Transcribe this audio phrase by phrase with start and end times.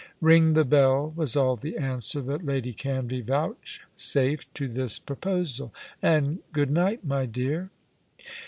[0.19, 6.39] "Ring the bell," was all the answer that Lady Canvey vouchsafed to this proposal; "and
[6.51, 7.69] goodnight, my dear."